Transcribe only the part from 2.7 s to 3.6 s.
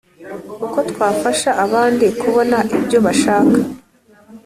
ibyo bashaka